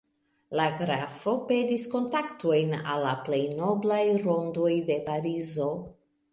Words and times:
La 0.59 0.63
grafo 0.77 1.33
peris 1.51 1.83
kontaktojn 1.91 2.75
al 2.79 3.07
la 3.09 3.13
plej 3.29 3.41
noblaj 3.61 4.03
rondoj 4.27 4.75
de 4.91 5.01
Parizo. 5.13 5.73